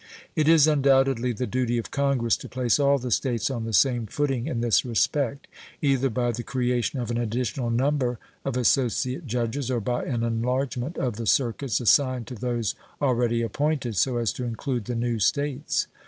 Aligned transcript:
It 0.35 0.47
is 0.47 0.65
undoubtedly 0.65 1.31
the 1.31 1.45
duty 1.45 1.77
of 1.77 1.91
Congress 1.91 2.35
to 2.37 2.49
place 2.49 2.79
all 2.79 2.97
the 2.97 3.11
States 3.11 3.51
on 3.51 3.65
the 3.65 3.71
same 3.71 4.07
footing 4.07 4.47
in 4.47 4.59
this 4.61 4.83
respect, 4.83 5.45
either 5.79 6.09
by 6.09 6.31
the 6.31 6.41
creation 6.41 6.99
of 6.99 7.11
an 7.11 7.19
additional 7.19 7.69
number 7.69 8.17
of 8.43 8.57
associate 8.57 9.27
judges 9.27 9.69
or 9.69 9.79
by 9.79 10.05
an 10.05 10.23
enlargement 10.23 10.97
of 10.97 11.17
the 11.17 11.27
circuits 11.27 11.79
assigned 11.79 12.25
to 12.25 12.33
those 12.33 12.73
already 12.99 13.43
appointed 13.43 13.95
so 13.95 14.17
as 14.17 14.33
to 14.33 14.43
include 14.43 14.85
the 14.85 14.95
new 14.95 15.19
States. 15.19 15.85